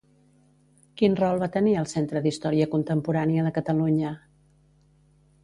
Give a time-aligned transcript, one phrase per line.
[1.01, 4.17] Quin rol va tenir al Centre d'Història Contemporània de Catalunya?